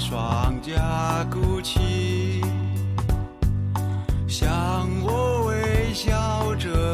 [0.00, 2.40] 双颊鼓起
[4.26, 6.89] 向我微笑着